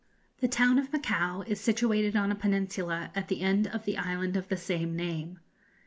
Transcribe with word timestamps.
The 0.39 0.47
town 0.47 0.79
of 0.79 0.91
Macao 0.91 1.43
is 1.45 1.61
situated 1.61 2.15
on 2.15 2.31
a 2.31 2.35
peninsula 2.35 3.11
at 3.13 3.27
the 3.27 3.41
end 3.41 3.67
of 3.67 3.85
the 3.85 3.99
island 3.99 4.35
of 4.35 4.47
the 4.49 4.57
same 4.57 4.95
name. 4.95 5.37